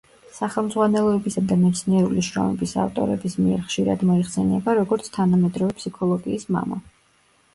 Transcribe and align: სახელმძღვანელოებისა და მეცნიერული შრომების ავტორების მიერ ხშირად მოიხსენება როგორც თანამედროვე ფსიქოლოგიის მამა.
სახელმძღვანელოებისა 0.35 1.41
და 1.49 1.57
მეცნიერული 1.63 2.23
შრომების 2.27 2.73
ავტორების 2.85 3.35
მიერ 3.43 3.61
ხშირად 3.67 4.07
მოიხსენება 4.11 4.75
როგორც 4.81 5.11
თანამედროვე 5.21 5.77
ფსიქოლოგიის 5.83 6.49
მამა. 6.57 6.81